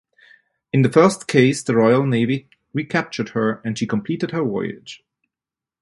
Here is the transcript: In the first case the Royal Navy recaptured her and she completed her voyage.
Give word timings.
In 0.73 0.81
the 0.81 0.91
first 0.91 1.27
case 1.27 1.61
the 1.61 1.75
Royal 1.75 2.07
Navy 2.07 2.49
recaptured 2.73 3.29
her 3.37 3.61
and 3.63 3.77
she 3.77 3.85
completed 3.85 4.31
her 4.31 4.41
voyage. 4.43 5.03